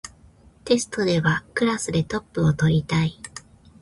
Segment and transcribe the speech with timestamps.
[0.65, 3.13] テストではクラスでトップを取りたい